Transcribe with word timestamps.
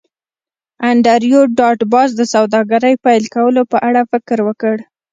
انډریو 0.89 1.41
ډاټ 1.57 1.79
باس 1.93 2.09
د 2.19 2.21
سوداګرۍ 2.33 2.93
پیل 3.05 3.23
کولو 3.35 3.61
په 3.71 3.77
اړه 3.87 4.01
فکر 4.11 4.37
وکړ 4.47 4.75